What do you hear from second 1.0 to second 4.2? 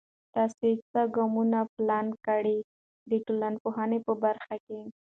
ګامونه پلان کړئ د ټولنپوهنې په